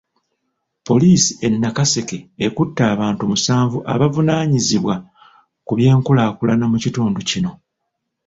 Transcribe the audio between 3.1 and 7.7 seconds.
musanvu abavunaanyizibwa ku by'enkulaakulana mu kitundu kino.